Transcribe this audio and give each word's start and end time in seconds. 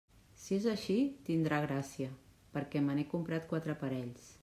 Si 0.43 0.55
és 0.59 0.63
així, 0.71 0.95
tindrà 1.27 1.61
gràcia, 1.67 2.09
perquè 2.57 2.85
me 2.89 2.99
n'he 2.99 3.09
comprat 3.15 3.51
quatre 3.55 3.81
parells. 3.87 4.31